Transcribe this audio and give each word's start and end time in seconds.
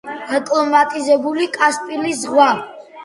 აკლიმატიზებულია 0.37 1.51
კასპიის 1.59 2.17
ზღვაში. 2.27 2.67